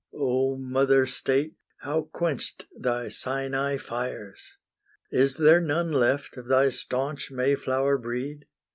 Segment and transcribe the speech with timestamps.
[0.15, 4.57] O Mother State, how quenched thy Sinai fires!
[5.11, 8.47] Is there none left of thy staunch Mayflower breed?